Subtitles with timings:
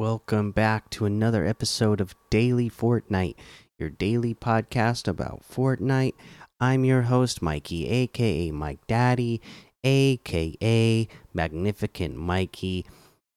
[0.00, 3.34] Welcome back to another episode of Daily Fortnite,
[3.76, 6.14] your daily podcast about Fortnite.
[6.58, 9.42] I'm your host, Mikey, aka Mike Daddy,
[9.84, 12.86] aka Magnificent Mikey.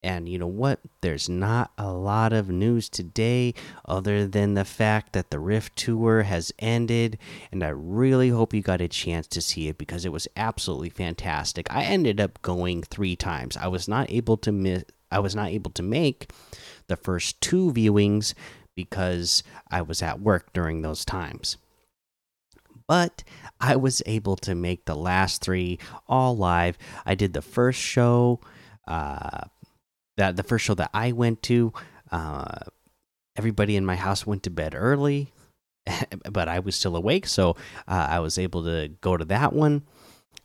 [0.03, 0.79] And you know what?
[1.01, 6.23] There's not a lot of news today other than the fact that the Rift Tour
[6.23, 7.17] has ended.
[7.51, 10.91] And I really hope you got a chance to see it because it was absolutely
[10.91, 11.67] fantastic.
[11.69, 13.57] I ended up going three times.
[13.57, 14.85] I was not able to miss.
[15.13, 16.31] I was not able to make
[16.87, 18.33] the first two viewings
[18.75, 21.57] because I was at work during those times.
[22.87, 23.23] But
[23.61, 26.77] I was able to make the last three all live.
[27.05, 28.41] I did the first show,
[28.87, 29.41] uh,
[30.17, 31.71] that the first show that I went to.
[32.11, 32.59] Uh,
[33.35, 35.31] everybody in my house went to bed early,
[36.31, 37.51] but I was still awake, so
[37.87, 39.83] uh, I was able to go to that one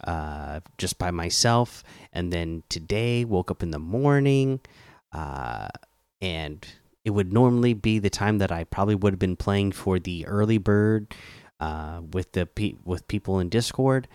[0.05, 1.83] uh, just by myself.
[2.13, 4.61] And then today, woke up in the morning,
[5.13, 5.69] uh,
[6.21, 6.67] and
[7.05, 10.27] it would normally be the time that I probably would have been playing for the
[10.27, 11.15] early bird
[11.61, 14.09] uh, with the pe with people in Discord.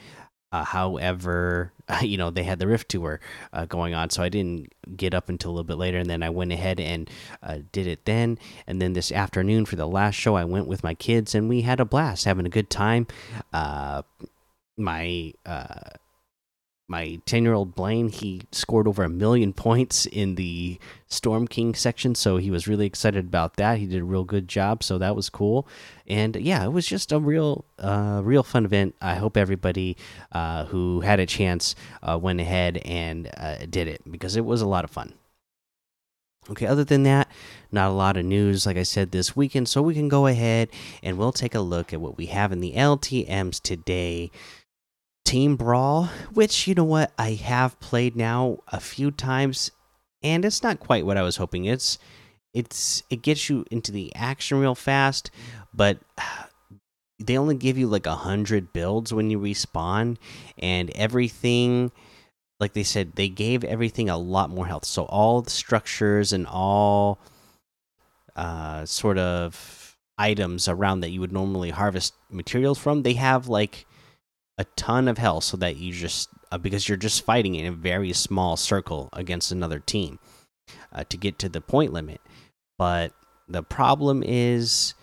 [0.52, 3.20] Uh, however, you know they had the Rift tour
[3.52, 6.22] uh, going on, so I didn't get up until a little bit later, and then
[6.22, 7.10] I went ahead and
[7.42, 8.38] uh, did it then.
[8.68, 11.62] And then this afternoon for the last show, I went with my kids, and we
[11.62, 13.08] had a blast, having a good time.
[14.78, 15.92] My uh,
[16.94, 21.74] my 10 year old Blaine, he scored over a million points in the Storm King
[21.74, 22.14] section.
[22.14, 23.78] So he was really excited about that.
[23.78, 24.84] He did a real good job.
[24.84, 25.68] So that was cool.
[26.08, 28.96] And yeah, it was just a real, uh, real fun event.
[29.02, 29.98] I hope everybody
[30.34, 34.62] uh, who had a chance uh, went ahead and uh, did it because it was
[34.62, 35.14] a lot of fun.
[36.50, 37.32] Okay, other than that,
[37.72, 39.70] not a lot of news, like I said, this weekend.
[39.70, 40.68] So we can go ahead
[41.02, 44.30] and we'll take a look at what we have in the LTMs today.
[45.26, 49.72] Team Brawl, which you know what I have played now a few times,
[50.22, 51.66] and it's not quite what I was hoping.
[51.66, 51.98] It's
[52.54, 55.32] it's it gets you into the action real fast,
[55.74, 56.00] but
[57.20, 60.18] they only give you like a hundred builds when you respawn,
[60.58, 61.92] and everything.
[62.60, 64.86] Like they said, they gave everything a lot more health.
[64.86, 67.20] So all the structures and all
[68.36, 73.86] uh, sort of items around that you would normally harvest materials from, they have like
[74.58, 77.72] a ton of health so that you just uh, because you're just fighting in a
[77.72, 80.20] very small circle against another team
[80.92, 82.22] uh, to get to the point limit.
[82.78, 83.14] But
[83.48, 84.94] the problem is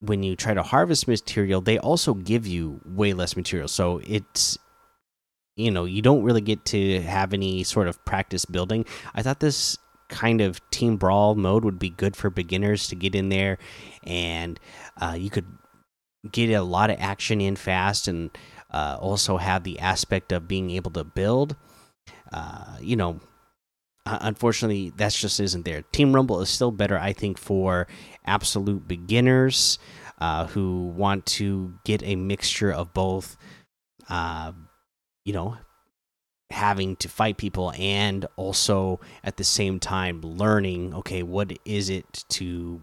[0.00, 3.68] when you try to harvest material they also give you way less material.
[3.68, 4.58] So it's
[5.56, 8.84] you know you don't really get to have any sort of practice building.
[9.14, 9.78] I thought this
[10.08, 13.58] kind of team brawl mode would be good for beginners to get in there
[14.02, 14.58] and
[15.00, 15.46] uh, you could
[16.30, 18.30] get a lot of action in fast and
[18.70, 21.56] uh, also have the aspect of being able to build.
[22.32, 23.20] Uh, you know,
[24.06, 25.82] unfortunately, that just isn't there.
[25.92, 27.86] Team Rumble is still better, I think, for
[28.24, 29.78] absolute beginners
[30.20, 33.36] uh, who want to get a mixture of both.
[34.08, 34.52] Uh,
[35.24, 35.56] you know,
[36.50, 42.24] having to fight people and also at the same time learning okay what is it
[42.28, 42.82] to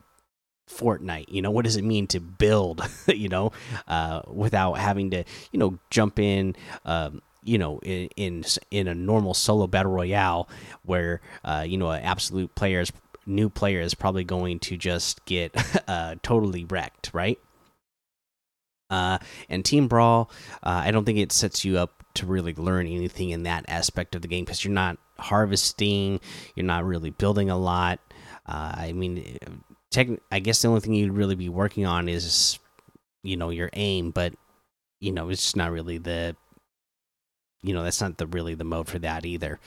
[0.70, 1.26] Fortnite.
[1.30, 2.88] You know, what does it mean to build?
[3.08, 3.52] you know,
[3.88, 6.56] uh, without having to, you know, jump in.
[6.86, 10.50] Um, you know, in, in in a normal solo battle royale,
[10.84, 12.92] where uh, you know, an absolute player's
[13.26, 15.56] new player is probably going to just get
[15.88, 17.40] uh, totally wrecked, right?
[18.90, 19.18] Uh,
[19.50, 20.32] and Team Brawl,
[20.64, 24.16] uh, I don't think it sets you up to really learn anything in that aspect
[24.16, 26.20] of the game because you're not harvesting,
[26.56, 28.00] you're not really building a lot.
[28.46, 29.38] Uh, I mean,
[29.92, 32.60] tech, I guess the only thing you'd really be working on is,
[33.24, 34.34] you know, your aim, but
[35.00, 36.36] you know, it's just not really the,
[37.62, 39.60] you know, that's not the really the mode for that either.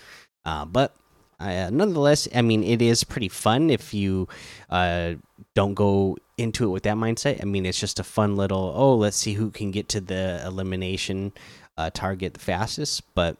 [0.44, 0.94] Uh, but
[1.38, 4.28] uh, nonetheless, I mean, it is pretty fun if you
[4.68, 5.14] uh,
[5.54, 7.40] don't go into it with that mindset.
[7.40, 10.42] I mean, it's just a fun little, oh, let's see who can get to the
[10.44, 11.32] elimination
[11.78, 13.02] uh, target the fastest.
[13.14, 13.36] But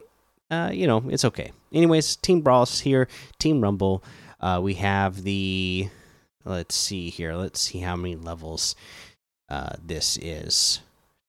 [0.51, 1.53] uh, you know, it's okay.
[1.73, 3.07] Anyways, Team Brawls here,
[3.39, 4.03] Team Rumble.
[4.41, 5.89] Uh, we have the
[6.45, 7.35] Let's see here.
[7.35, 8.75] Let's see how many levels
[9.49, 10.81] uh, this is.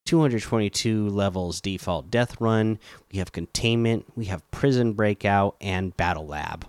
[0.06, 2.78] 222 levels default death run.
[3.12, 6.66] We have containment, we have prison breakout, and battle lab.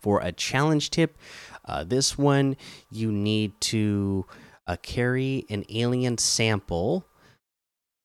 [0.00, 1.16] For a challenge tip,
[1.64, 2.56] uh, this one
[2.90, 4.26] you need to
[4.66, 7.04] uh, carry an alien sample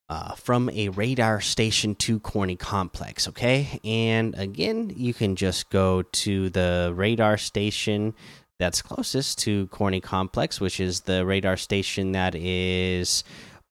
[0.08, 3.28] uh, from a radar station to Corny Complex.
[3.28, 8.14] Okay, and again, you can just go to the radar station
[8.60, 13.24] that's closest to Corny Complex, which is the radar station that is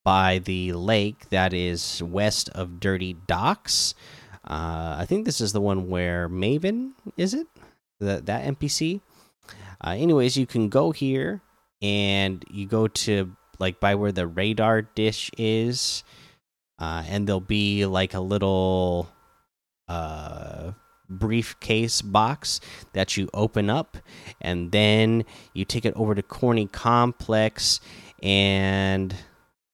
[0.05, 3.95] by the lake that is west of Dirty Docks.
[4.47, 7.47] Uh, I think this is the one where Maven is it
[8.01, 9.01] that that NPC.
[9.81, 11.41] Uh, anyways, you can go here
[11.81, 16.05] and you go to like by where the radar dish is,
[16.79, 19.09] uh, and there'll be like a little
[19.89, 20.73] uh
[21.09, 22.61] briefcase box
[22.93, 23.99] that you open up
[24.41, 27.81] and then you take it over to corny complex
[28.23, 29.15] and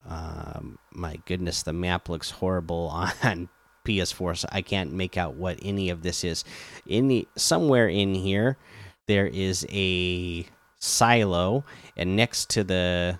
[0.07, 2.87] um, my goodness the map looks horrible
[3.23, 3.49] on
[3.85, 6.43] ps4 so i can't make out what any of this is.
[6.85, 8.57] In the somewhere in here
[9.07, 10.45] there is a
[10.79, 11.63] silo
[11.95, 13.19] and next to the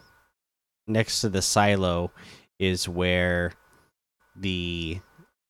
[0.87, 2.11] next to the silo
[2.59, 3.53] is where
[4.35, 4.99] the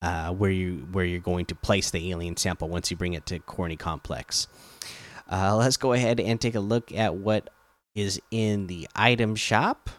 [0.01, 3.25] uh, where you where you're going to place the alien sample once you bring it
[3.27, 4.47] to Corny Complex.
[5.29, 7.49] Uh, let's go ahead and take a look at what
[7.95, 9.89] is in the item shop.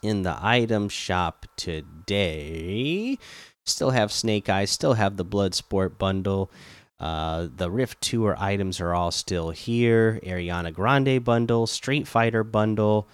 [0.00, 3.18] In the item shop today,
[3.66, 6.52] still have Snake Eyes, still have the Bloodsport bundle.
[7.00, 10.20] Uh, the Rift Tour items are all still here.
[10.22, 13.08] Ariana Grande bundle, Street Fighter bundle.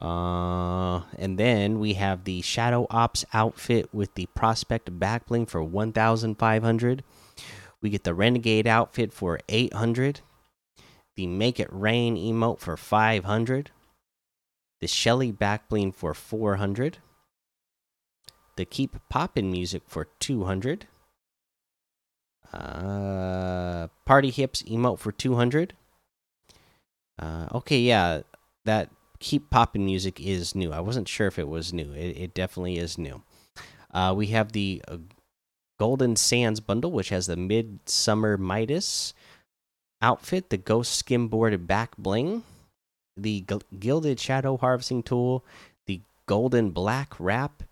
[0.00, 7.02] Uh, and then we have the Shadow Ops outfit with the Prospect backbling for 1,500.
[7.80, 10.20] We get the Renegade outfit for 800.
[11.16, 13.70] The Make It Rain emote for 500.
[14.80, 16.98] The Shelly backbling for 400.
[18.56, 20.86] The Keep Poppin' music for 200.
[22.52, 25.74] Uh, Party Hips emote for 200.
[27.18, 28.20] Uh, okay, yeah,
[28.64, 30.72] that keep popping music is new.
[30.72, 31.92] I wasn't sure if it was new.
[31.92, 33.22] It, it definitely is new.
[33.92, 34.98] Uh, we have the uh,
[35.78, 39.14] Golden Sands bundle, which has the Midsummer Midas
[40.02, 42.42] outfit, the Ghost Skimboard back bling,
[43.16, 43.44] the
[43.78, 45.44] Gilded Shadow Harvesting Tool,
[45.86, 47.62] the Golden Black Wrap,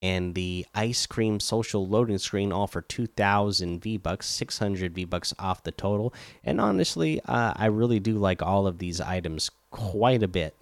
[0.00, 5.34] and the Ice Cream Social Loading Screen, all for 2,000 V Bucks, 600 V Bucks
[5.38, 6.14] off the total.
[6.44, 10.54] And honestly, uh, I really do like all of these items quite a bit.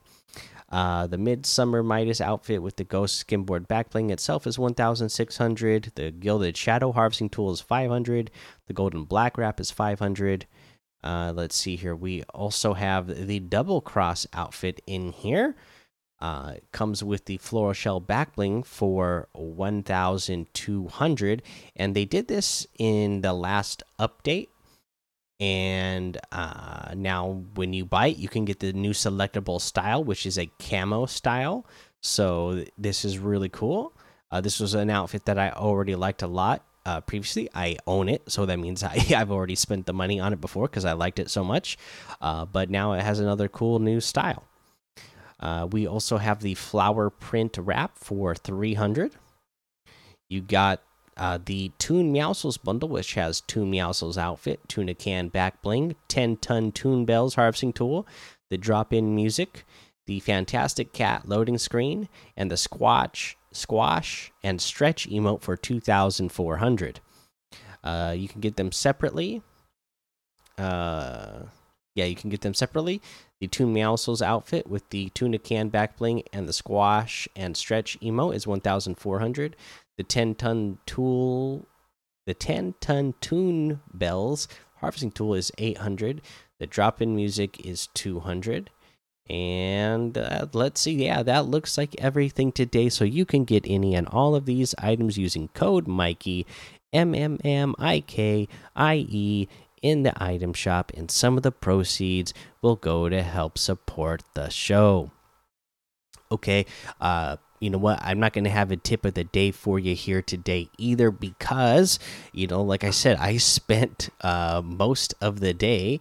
[0.68, 5.92] Uh, the Midsummer Midas outfit with the Ghost Skimboard backbling itself is 1,600.
[5.94, 8.30] The Gilded Shadow Harvesting Tool is 500.
[8.66, 10.46] The Golden Black Wrap is 500.
[11.04, 11.94] Uh, let's see here.
[11.94, 15.54] We also have the Double Cross outfit in here.
[16.18, 21.42] Uh, comes with the Floral Shell backbling for 1,200.
[21.76, 24.48] And they did this in the last update
[25.38, 30.26] and uh, now when you buy it you can get the new selectable style which
[30.26, 31.66] is a camo style.
[32.00, 33.92] So this is really cool.
[34.30, 37.48] Uh, this was an outfit that i already liked a lot uh, previously.
[37.54, 40.68] I own it so that means I, i've already spent the money on it before
[40.68, 41.78] because i liked it so much.
[42.20, 44.44] Uh, but now it has another cool new style.
[45.38, 49.12] Uh, we also have the flower print wrap for 300
[50.28, 50.82] you got
[51.16, 56.36] uh, the Toon Meowscles bundle, which has Toon Meowscles outfit, Tuna Can back bling, 10
[56.38, 58.06] ton Toon Bells harvesting tool,
[58.50, 59.64] the drop in music,
[60.06, 67.00] the Fantastic Cat loading screen, and the Squash, Squash, and Stretch emote for 2,400.
[67.82, 69.42] Uh, you can get them separately.
[70.58, 71.44] Uh,
[71.94, 73.00] yeah, you can get them separately.
[73.40, 77.98] The Toon Meowscles outfit with the Tuna Can back bling and the Squash and Stretch
[78.00, 79.56] emote is 1,400
[79.96, 81.66] the 10 ton tool
[82.26, 84.48] the 10 ton Toon Bells.
[84.80, 86.20] Harvesting tool is 800
[86.58, 88.70] the drop in music is 200
[89.28, 90.92] and uh, let's see.
[90.92, 92.88] Yeah that looks like everything today.
[92.88, 96.46] So you can get any and all of these items using code mikey
[96.92, 99.48] m m m i k i e
[99.82, 104.48] in the item shop and some of the proceeds will go to help support the
[104.48, 105.10] show.
[106.30, 106.66] Okay
[107.00, 109.78] uh you know what i'm not going to have a tip of the day for
[109.78, 111.98] you here today either because
[112.32, 116.00] you know like i said i spent uh, most of the day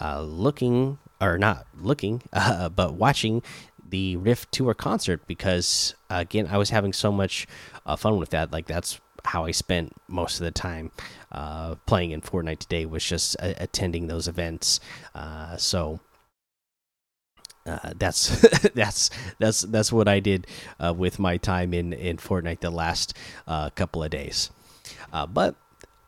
[0.00, 3.42] uh, looking or not looking uh, but watching
[3.88, 7.46] the rift tour concert because again i was having so much
[7.86, 10.90] uh, fun with that like that's how i spent most of the time
[11.32, 14.80] uh, playing in fortnite today was just uh, attending those events
[15.56, 16.00] so
[17.66, 18.40] uh, that's
[18.74, 20.46] that's that's that's what I did
[20.78, 23.14] uh, with my time in in Fortnite the last
[23.46, 24.50] uh, couple of days.
[25.12, 25.56] Uh, but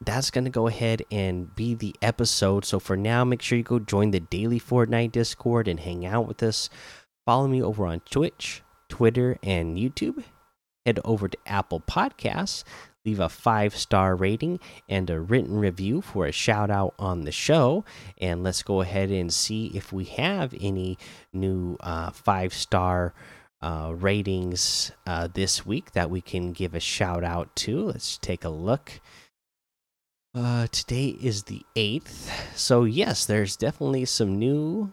[0.01, 2.65] that's gonna go ahead and be the episode.
[2.65, 6.29] So for now, make sure you go join the daily Fortnite Discord and hang out
[6.29, 6.71] with us.
[7.27, 10.23] Follow me over on Twitch, Twitter, and YouTube.
[10.87, 12.65] Head over to Apple Podcasts
[13.09, 17.33] leave a five star rating and a written review for a shout out on the
[17.33, 17.85] show.
[18.19, 20.99] And let's go ahead and see if we have any
[21.33, 23.15] new uh, five star
[23.63, 27.87] uh, ratings uh, this week that we can give a shout out to.
[27.87, 29.01] Let's take a look.
[30.35, 32.31] Uh, today is the 8th.
[32.55, 34.93] So, yes, there's definitely some new.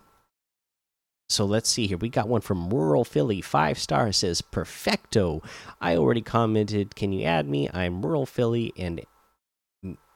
[1.27, 1.98] So, let's see here.
[1.98, 3.41] We got one from Rural Philly.
[3.41, 5.41] Five star says, Perfecto.
[5.82, 6.96] I already commented.
[6.96, 7.70] Can you add me?
[7.74, 9.01] I'm Rural Philly, and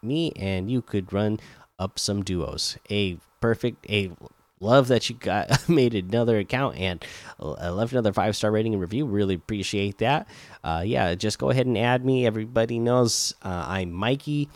[0.01, 1.39] me and you could run
[1.78, 2.78] up some duos.
[2.89, 4.12] A perfect, a
[4.60, 7.04] love that you got made another account and
[7.39, 10.28] uh, left another five star rating and review really appreciate that
[10.66, 14.50] uh, yeah just go ahead and add me everybody knows uh, i'm mikey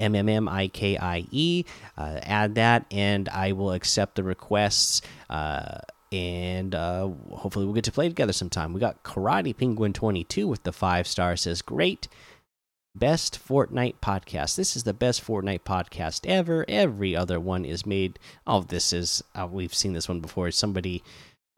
[0.00, 1.64] uh, m-m-m-i-k-i-e
[1.98, 5.78] uh, add that and i will accept the requests uh,
[6.12, 10.62] and uh, hopefully we'll get to play together sometime we got karate penguin 22 with
[10.62, 12.08] the five star says great
[12.96, 14.56] Best Fortnite podcast.
[14.56, 16.64] This is the best Fortnite podcast ever.
[16.66, 18.18] Every other one is made.
[18.46, 19.22] Oh, this is.
[19.34, 20.50] Uh, we've seen this one before.
[20.50, 21.02] Somebody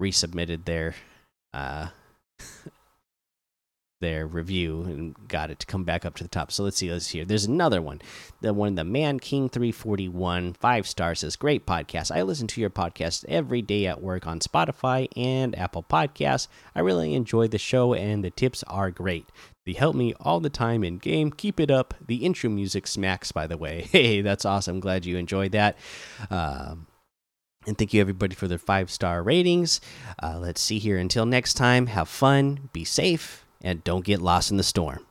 [0.03, 0.97] resubmitted their
[1.55, 1.89] uh,
[4.01, 6.53] their review and got it to come back up to the top.
[6.53, 6.91] So let's see.
[6.91, 7.25] Let's here.
[7.25, 8.01] There's another one.
[8.41, 12.15] The one, the Man King 341, five stars says, Great podcast.
[12.15, 16.49] I listen to your podcast every day at work on Spotify and Apple Podcasts.
[16.75, 19.27] I really enjoy the show and the tips are great.
[19.67, 21.31] They help me all the time in game.
[21.31, 21.95] Keep it up.
[22.07, 23.87] The intro music smacks, by the way.
[23.99, 24.81] Hey, that's awesome.
[24.81, 25.77] Glad you enjoyed that.
[26.31, 26.87] Um,
[27.67, 29.81] and thank you everybody for their five star ratings.
[30.23, 30.99] Uh, let's see here.
[30.99, 35.05] Until next time, have fun, be safe, and don't get lost in the storm.